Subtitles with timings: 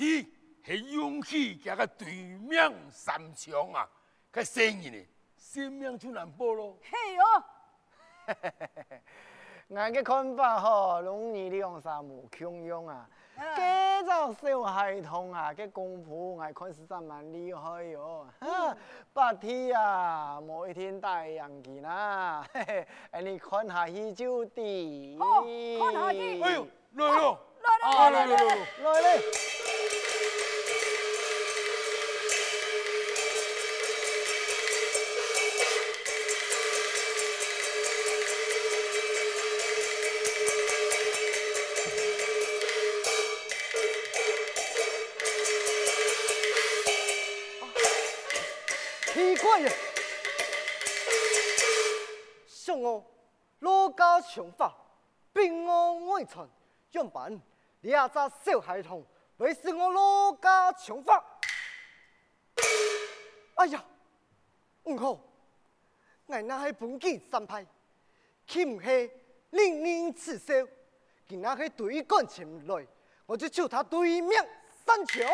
[0.00, 0.24] 大王啊，嗯，
[0.62, 3.86] 白天系勇气加个对面三枪啊，
[4.30, 6.78] 个生意呢，生命就难保咯。
[6.82, 7.22] 嘿哟，
[9.76, 13.06] 俺嘅看法吼，容易两三无穷用啊。
[13.56, 18.26] 这种小孩童啊，嘅功夫我看是真蛮厉害哟。
[18.40, 18.76] 哈，
[19.14, 25.16] 白天啊，某一天太阳气啦，嘿嘿，哎你看下喜酒地。
[25.18, 29.18] 好看下去哎呦，来咯，来啊来来来来来，
[52.80, 53.04] 我
[53.60, 54.74] 罗家长发，
[55.32, 56.48] 平安未存，
[56.92, 57.40] 样板
[57.82, 58.14] 你阿只
[58.44, 59.04] 小孩童，
[59.36, 61.22] 为是我罗家长发。
[63.56, 63.84] 哎呀，
[64.84, 65.10] 唔好，
[66.26, 67.66] 我那系本件三派，
[68.46, 69.10] 岂唔系
[69.50, 70.54] 令人耻笑？
[71.28, 72.86] 见那系对干前来，
[73.26, 74.48] 我就求他对面
[74.84, 75.26] 三枪，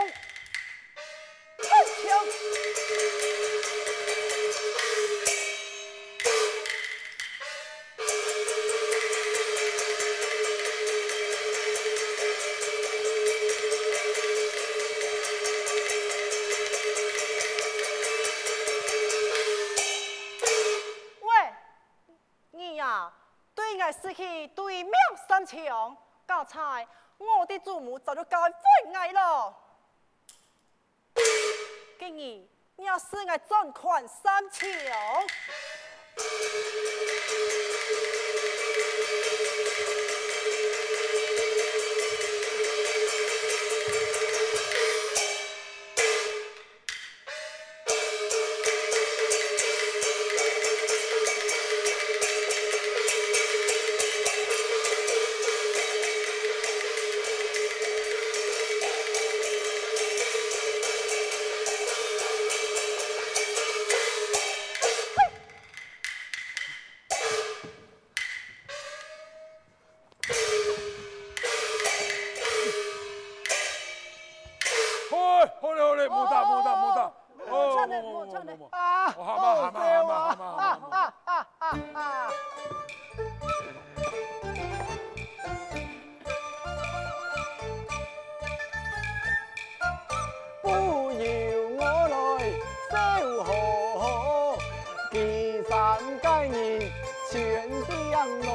[32.09, 32.49] 你
[32.84, 34.71] 要使我赚款三千，
[78.36, 80.44] 好嘛，好嘛，好嘛，好嘛，好
[80.91, 80.97] 嘛，
[81.58, 82.00] 好嘛。
[82.00, 82.00] 啊！
[90.62, 91.24] 不要
[91.78, 92.14] 我来
[92.91, 92.94] 守
[93.44, 93.47] 候，
[95.12, 95.14] 岐
[95.68, 95.72] 山
[96.20, 96.53] 佳人
[97.30, 97.34] 全
[98.10, 98.48] 相诺，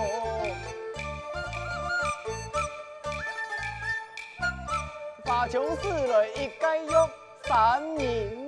[5.23, 6.89] 八枪死来一介玉
[7.43, 7.49] 三
[7.95, 8.40] 人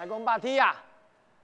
[0.00, 0.82] 来讲白天啊，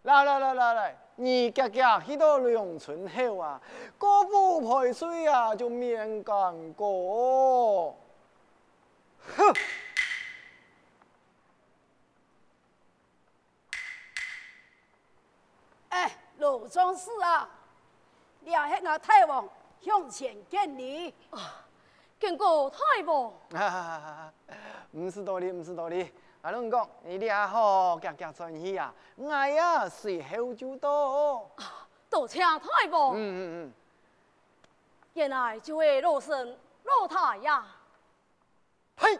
[0.04, 3.60] 来来来来来，你家家去到两村后啊，
[3.98, 7.94] 过不排水啊，就免干过。
[9.36, 9.54] 哼！
[15.90, 17.46] 哎，老壮士啊，
[18.40, 19.46] 你也系我太王
[19.82, 21.62] 向前见你啊，
[22.18, 23.30] 见过太王。
[23.52, 24.32] 啊，
[24.92, 26.10] 唔是道理，唔是道理。
[26.46, 31.50] 阿龙讲，你俩好，夹夹转去啊，我呀随后就到。
[32.08, 33.16] 多谢太王。
[33.16, 33.74] 嗯嗯嗯。
[35.14, 37.66] 原来就系老身老太呀。
[38.96, 39.18] 嘿，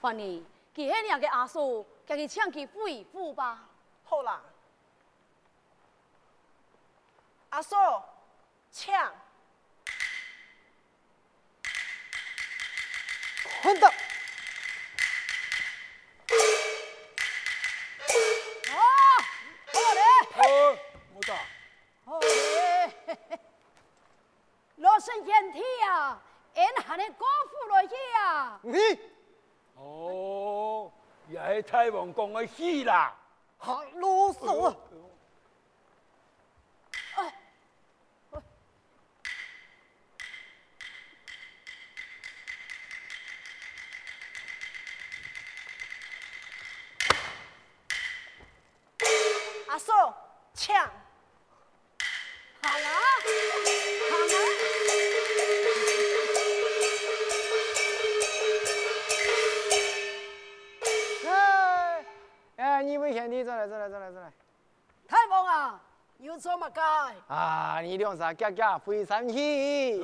[0.00, 0.26] 反正
[0.74, 3.68] 佢系两个阿叔，叫佢抢佢恢复吧。
[4.04, 4.40] 好啦，
[7.50, 7.76] 阿叔，
[8.72, 9.12] 抢！
[13.62, 13.92] 混蛋！
[25.18, 26.20] 老身体啊，
[27.88, 28.60] 去啊。
[28.62, 28.78] 你
[29.74, 30.92] 哦，
[31.28, 33.14] 也是太王讲嘅戏啦。
[33.56, 34.76] 好啰嗦
[49.68, 49.92] 阿叔，
[50.54, 50.86] 抢！
[50.86, 50.90] 好
[52.62, 53.77] 啦，好啦。
[62.88, 64.32] 一位贤弟再来再来再来再来。
[65.06, 65.80] 太棒了
[66.18, 70.00] 有这么干啊你两三夹夹飞上去。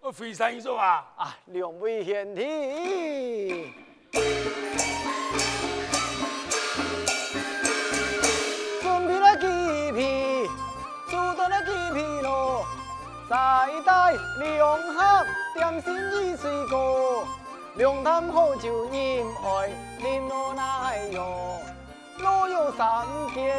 [0.00, 3.72] 哦飞上一座啊啊两位贤弟。
[8.82, 10.48] 准备了几匹
[11.10, 12.64] 走到了几匹咯
[13.28, 13.36] 再
[13.84, 15.94] 带两盒点心
[16.32, 17.26] 一岁过
[17.76, 19.70] 两坛好酒恋爱
[20.28, 21.60] 落来哟？
[22.20, 23.54] 若有三件，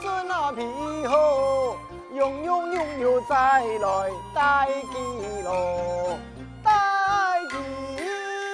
[0.00, 1.76] 准那皮好，
[2.12, 6.18] 用用用又再来带几咯，
[6.62, 7.56] 带几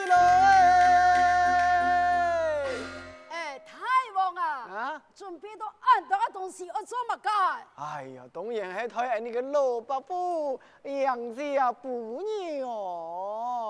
[0.06, 0.14] 咯
[3.30, 3.72] 哎，大
[4.16, 4.42] 王啊！
[4.70, 5.02] 啊！
[5.14, 7.28] 准备到按到嘅东西，我做乜解？
[7.76, 12.68] 哎呀，当然系睇你个老伯父杨家姑娘。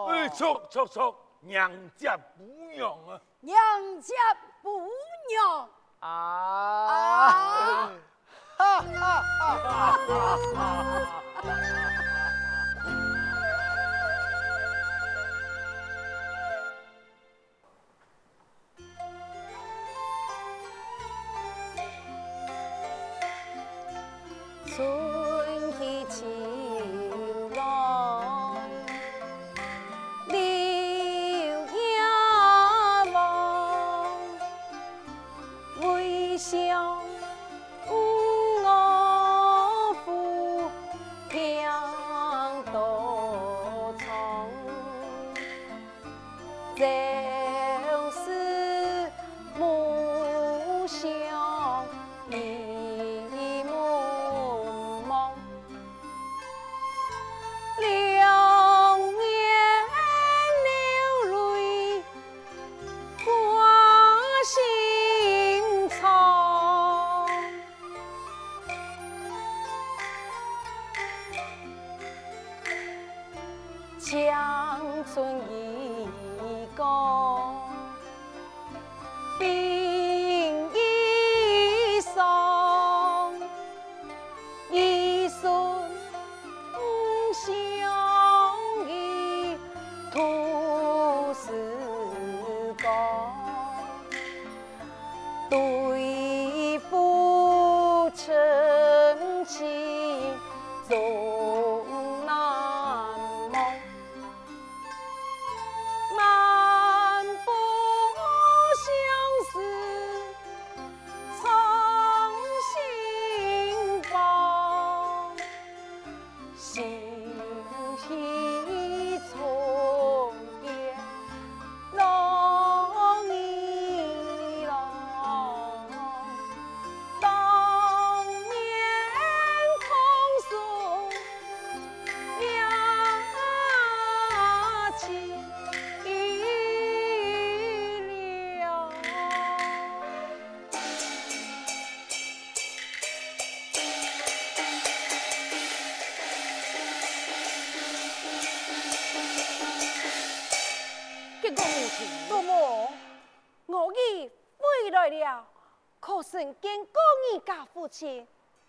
[0.09, 2.45] 哎，错错错，娘家不
[2.77, 3.21] 用啊！
[3.41, 3.57] 娘
[4.03, 4.15] 家
[4.63, 4.87] 不
[5.29, 5.69] 娘
[6.01, 6.09] 啊！
[6.87, 7.93] 啊！
[8.59, 9.97] 哈哈哈
[10.55, 10.61] 哈！
[24.67, 24.77] 春
[25.73, 25.79] 去
[26.09, 26.19] 秋
[74.01, 74.81] 江
[75.13, 75.23] 春
[76.41, 77.40] 一个。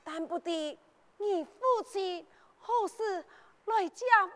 [0.04, 0.78] 但不敌
[1.18, 2.28] 你父亲
[2.60, 3.26] 何时
[3.66, 4.32] 来家为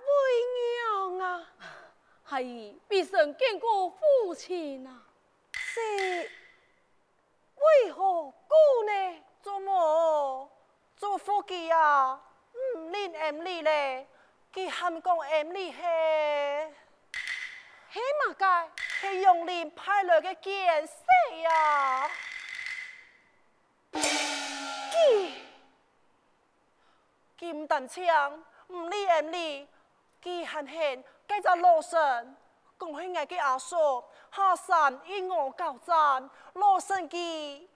[1.09, 1.47] 娘啊？
[2.29, 5.03] 系必曾见过父亲啊？
[5.53, 5.79] 是
[7.55, 9.23] 为何故呢？
[9.41, 10.49] 祖母，
[10.95, 12.21] 做夫妻啊，
[12.75, 14.07] 唔练 M 哩咧，
[14.53, 15.77] 佢喊讲 M 哩系
[17.93, 18.71] 起码界
[19.01, 20.93] 系用练派来嘅见识
[21.47, 22.09] 啊！
[24.95, 25.31] 佢
[27.39, 29.67] 佢唔但枪，唔练 M 哩，
[30.23, 32.37] 佢还系继续罗神，
[32.79, 37.67] 讲起我嘅阿叔，下山与我交战，罗神佢。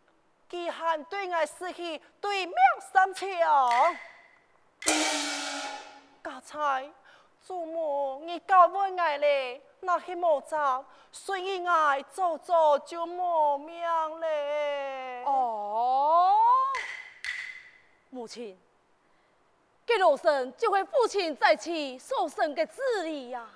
[0.50, 3.30] 佢还对爱失去对命心肠，
[6.24, 6.90] 家财
[7.40, 15.24] 祖母，你教会我咧，那些无招，所以我早早就冇命咧。
[15.28, 16.36] 哦，
[18.12, 18.58] 母亲，
[19.86, 23.48] 给罗生就会父亲在其受生嘅子里呀、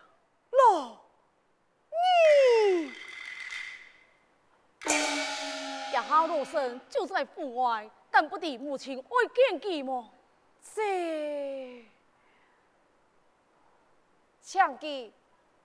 [0.51, 0.99] 罗，
[4.85, 4.93] 你
[5.91, 10.07] 也好罗生就在府外，但不敌母亲会见佢么？
[10.75, 11.85] 这
[14.43, 15.11] 强记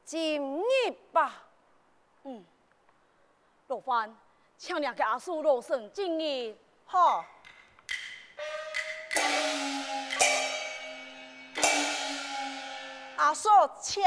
[0.04, 1.44] 今日吧，
[2.22, 2.44] 嗯，
[3.66, 4.16] 罗范，
[4.56, 6.56] 请两个阿叔罗生今日。
[6.86, 7.24] 好。
[13.18, 13.48] 阿叔
[13.82, 14.04] 请。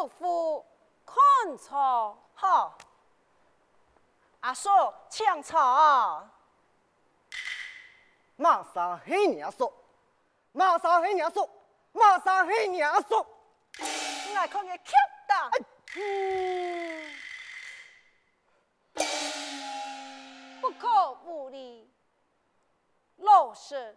[0.00, 0.64] 叔父
[1.04, 2.78] 看错，好，
[4.40, 4.70] 阿叔
[5.10, 5.60] 请坐。
[8.36, 9.70] 马上黑娘说，
[10.52, 11.46] 马上黑娘说，
[11.92, 13.18] 马上黑娘说。
[13.78, 14.94] 我来看个巧
[15.28, 15.50] 的。
[15.96, 17.14] 嗯，
[20.62, 21.92] 不可无理。
[23.18, 23.94] 老师，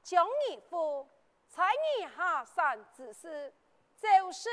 [0.00, 1.08] 将义父
[1.48, 3.52] 才你下山之事，
[4.00, 4.48] 就是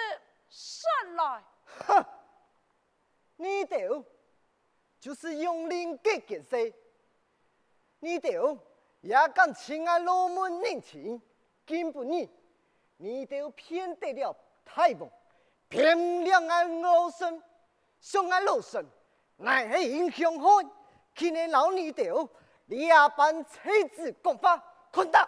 [0.51, 1.43] 神来。
[1.87, 2.05] 哼，
[3.37, 4.03] 你哋
[4.99, 6.57] 就是用灵给建设，
[7.99, 8.59] 你哋
[8.99, 11.21] 也敢侵害老门人情，
[11.65, 12.29] 根本你，
[12.97, 15.09] 你哋骗得了大王，
[15.69, 17.41] 骗两岸老生，
[18.01, 18.85] 相爱老生，
[19.37, 20.69] 乃系英雄汉，
[21.15, 22.29] 今日老你哋
[22.67, 25.27] 两班妻子共发，混蛋！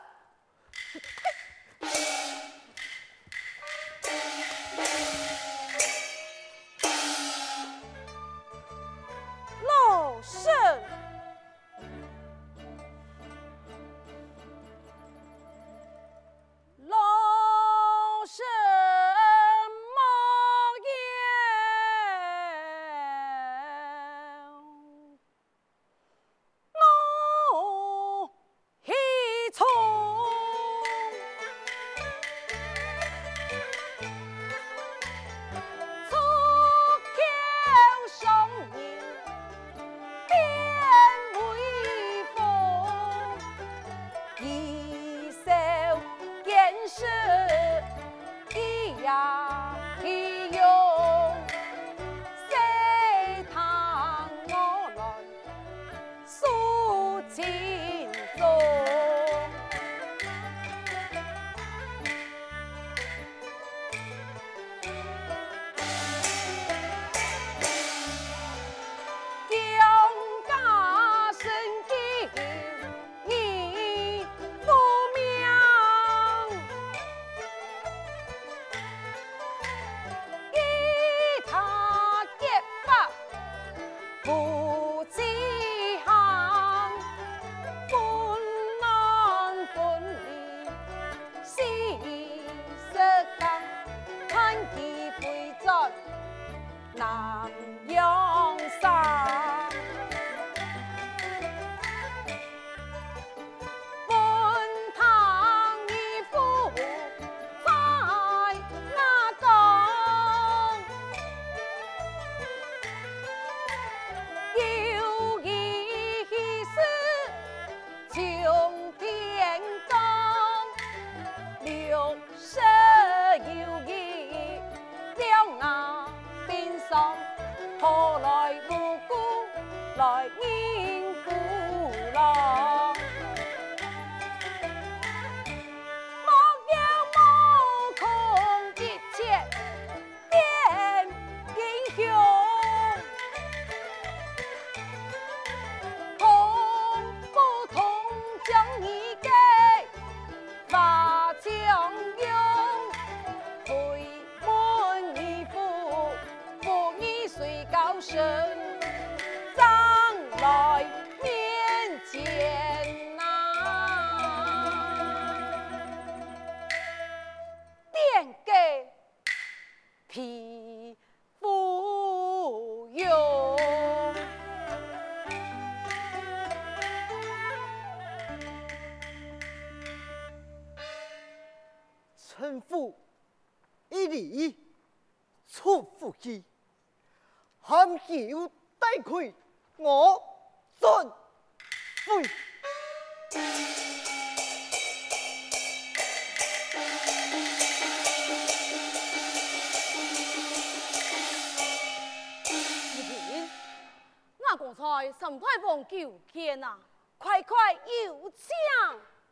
[205.19, 206.77] 神太公求见啊，
[207.17, 207.73] 快快
[208.05, 208.49] 有请，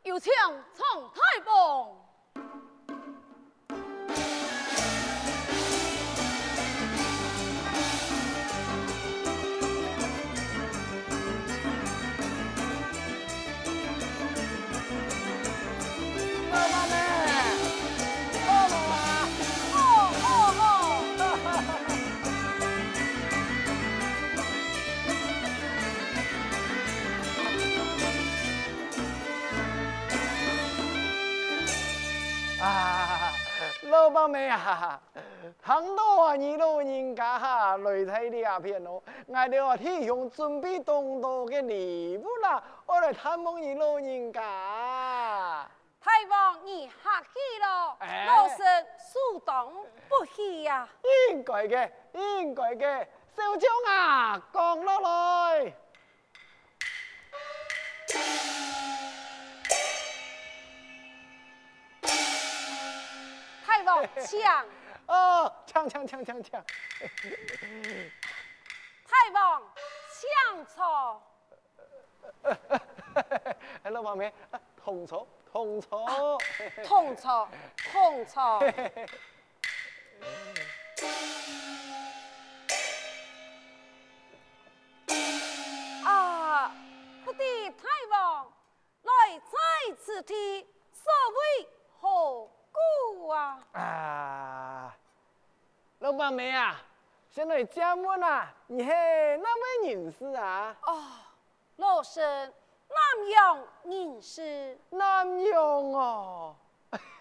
[0.02, 0.32] 有请
[0.74, 1.96] 陈太公。
[33.92, 34.98] 老伯妹啊，
[35.62, 44.40] 很多啊，你老人家哈来睇呢阿片咯，我哋话天用准备当多嘅礼物啦，我来探望你老人家。
[46.00, 49.70] 太王，你客气咯，老身恕当
[50.08, 50.88] 不起呀、
[51.30, 53.06] 应该嘅，应该嘅，
[53.36, 55.74] 小将啊，降落来。
[63.84, 64.40] 大王，请，
[65.06, 66.64] 哦，抢抢抢抢抢！
[69.04, 69.62] 太王，
[70.08, 71.22] 请坐。
[73.82, 74.32] 哎，老伯妹，
[74.76, 76.06] 同坐，同坐。
[76.86, 77.48] 同坐，
[77.90, 78.62] 同坐。
[96.22, 96.80] 老伯妹啊，
[97.30, 98.94] 先来加门啊，你系哪
[99.82, 100.76] 位人士啊？
[100.86, 101.02] 哦，
[101.78, 102.22] 老身
[102.88, 106.54] 南阳人士，南阳哦，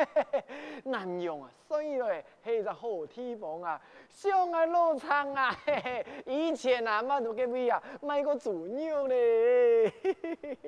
[0.85, 9.89] 南阳啊，所以咧系一个好地方啊，上海老长啊，嘿嘿以前啊，乜都几位啊，买过猪肉嘞。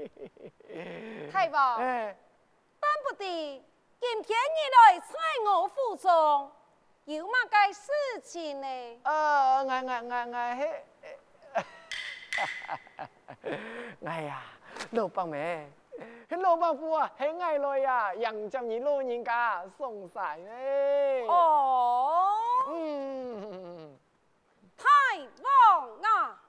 [1.32, 2.18] 太棒，哎，
[2.80, 3.64] 但不得
[4.00, 5.14] 今天你来在
[5.52, 6.52] 我府中，
[7.06, 7.92] 有乜嘅事
[8.24, 8.68] 情呢？
[9.04, 10.84] 啊，我我我我嘿，
[14.08, 14.42] 哎呀，
[14.92, 15.68] 老伯妹，
[16.30, 20.50] 老伯父啊，系爱来呀，让将你老人家送晒呢。
[21.28, 22.30] 哦，
[22.70, 23.98] 嗯，
[24.78, 24.88] 太
[25.44, 26.40] 旺啊！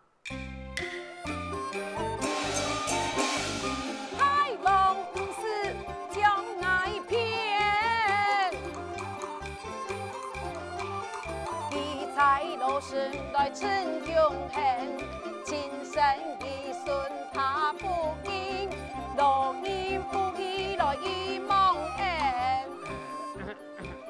[13.55, 14.99] 生来逞勇狠，
[15.45, 16.03] 亲生
[16.41, 17.87] 一孙他不
[18.29, 18.69] 应，
[19.17, 22.69] 罗应不义来一梦恩。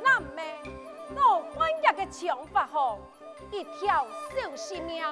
[0.02, 0.40] 那么，
[1.14, 3.00] 我翻译嘅唱法吼，
[3.50, 5.04] 一条小性命，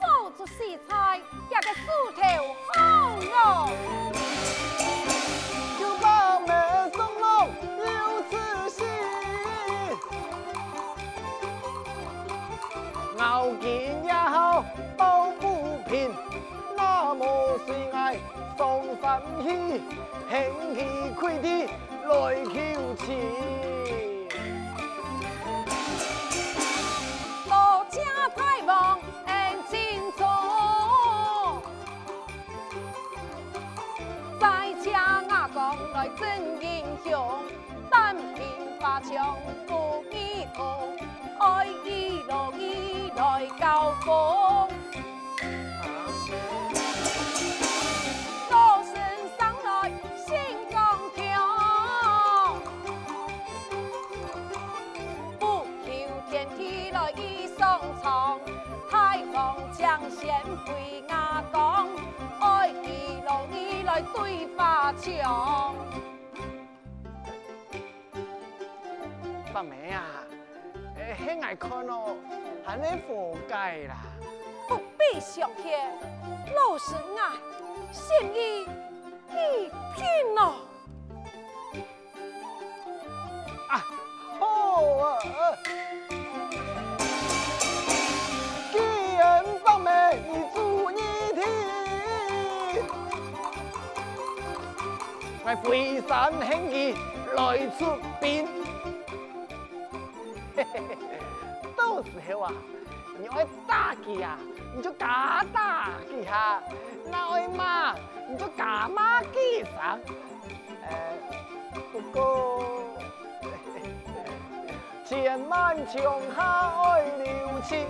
[0.00, 1.18] 做出四菜，
[1.50, 2.22] 一个猪头
[2.74, 3.72] 好咯。
[19.20, 19.48] 送神
[19.78, 19.80] 气，
[21.20, 21.66] 开地
[22.08, 22.10] 来
[22.44, 23.81] 求情。
[64.14, 65.74] 对花墙，
[69.52, 70.04] 八妹啊，
[70.96, 72.16] 诶，兄爱看咯，
[72.66, 73.96] 系你活该啦。
[74.68, 75.90] 不必上天，
[76.54, 77.32] 老身啊，
[77.90, 78.66] 心意
[79.30, 80.40] 已拼了。
[83.68, 83.84] 啊，
[84.38, 84.44] 好
[84.98, 85.18] 啊！
[85.22, 86.01] 既
[95.52, 96.94] 我飞山兴义
[97.36, 97.84] 来出
[98.18, 98.48] 兵，
[101.76, 102.52] 到时候啊，
[103.20, 104.38] 你爱打佢啊，
[104.74, 106.58] 你就假打佢哈；
[107.10, 107.94] 那爱骂，
[108.30, 110.00] 你就假骂佢上。
[110.88, 111.20] 诶，
[111.92, 112.64] 不过。
[115.04, 115.94] 千万长
[116.34, 117.86] 下爱留情，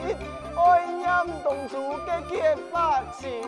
[0.57, 3.41] 爱饮冻煮嘅结发情。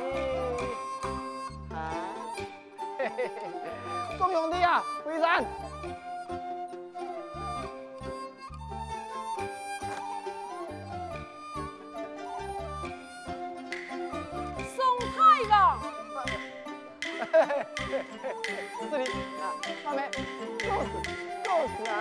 [4.31, 5.45] 兄弟啊，微山。
[14.75, 14.79] 宋
[15.15, 15.17] 太
[15.51, 15.79] 王，
[18.91, 19.05] 这里
[19.41, 19.43] 啊，
[19.85, 19.99] 妹妹，
[20.59, 20.93] 够死，
[21.45, 21.93] 够死啊！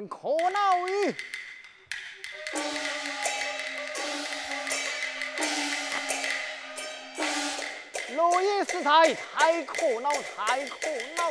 [0.00, 0.16] 真可
[0.50, 1.14] 恼伊！
[8.14, 11.30] 落叶师太太可恼，太可恼！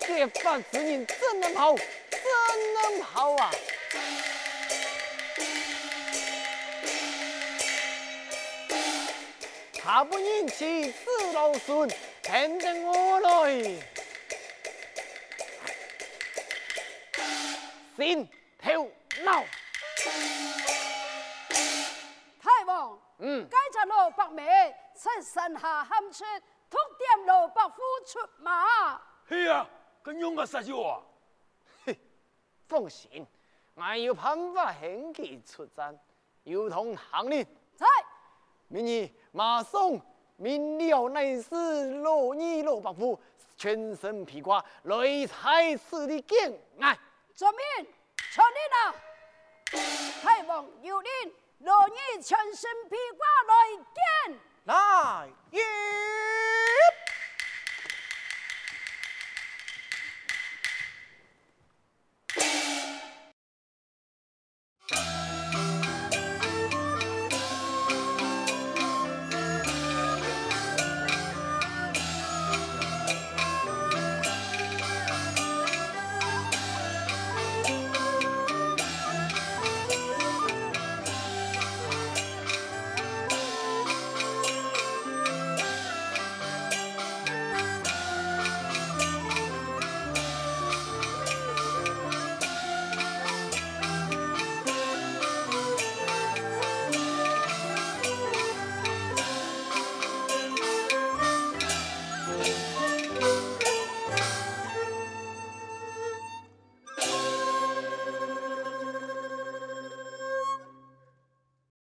[0.00, 2.22] 这番子人真能跑，真
[2.72, 3.50] 能跑啊！
[9.78, 11.86] 他不忍妻子劳孙。
[12.26, 13.52] 听得我来，
[17.96, 18.90] 心头
[19.22, 19.44] 恼。
[22.40, 24.44] 太王，嗯，该着罗伯梅
[24.92, 26.24] 趁盛夏喊出，
[26.68, 29.00] 突点罗伯虎出马。
[29.28, 29.64] 是啊，
[30.02, 31.00] 跟勇个杀手啊！
[31.84, 31.96] 嘿，
[32.66, 33.24] 放心，
[33.74, 35.96] 我有办法引其出战，
[36.42, 37.46] 有同行令。
[37.76, 37.86] 在，
[38.66, 39.80] 明日马上。
[40.36, 43.18] 明了乃是罗二罗伯虎，
[43.56, 46.98] 全身披挂，来采此的剑来。
[47.34, 47.86] 遵命，
[48.32, 48.94] 传令啊！
[50.22, 51.10] 太王有令，
[51.60, 51.88] 罗二
[52.22, 53.54] 全身披挂来
[53.94, 54.38] 见。
[54.64, 55.28] 来，